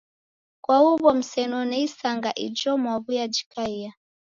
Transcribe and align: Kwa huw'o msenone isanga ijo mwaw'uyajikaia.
Kwa 0.63 0.77
huw'o 0.81 1.11
msenone 1.19 1.75
isanga 1.87 2.31
ijo 2.45 2.71
mwaw'uyajikaia. 2.81 3.91